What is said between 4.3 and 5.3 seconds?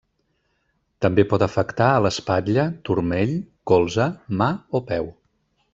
mà o peu.